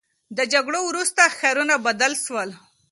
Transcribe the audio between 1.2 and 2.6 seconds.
ښارونه بدل سول.